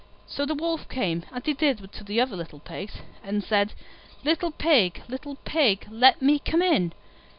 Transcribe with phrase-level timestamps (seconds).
[0.25, 3.73] So the Wolf came, as he did to the other little Pigs, and said,
[4.23, 6.91] "Little Pig, little Pig, let me come in."